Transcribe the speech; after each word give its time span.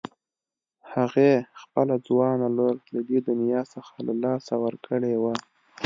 هغې 0.93 1.31
خپله 1.61 1.95
ځوانه 2.07 2.47
لور 2.57 2.75
له 2.93 2.99
دې 3.09 3.19
دنيا 3.29 3.61
څخه 3.73 3.93
له 4.07 4.13
لاسه 4.23 4.53
ورکړې 4.63 5.13
وه. 5.23 5.35